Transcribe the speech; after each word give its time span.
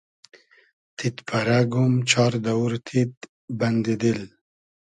تید 0.97 1.15
پئرئگوم 1.27 1.93
چار 2.11 2.31
دئوور 2.45 2.73
تید, 2.87 3.13
بئندی 3.57 3.95
دیل 4.01 4.21